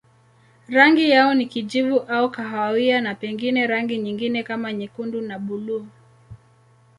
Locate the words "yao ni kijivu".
1.09-1.99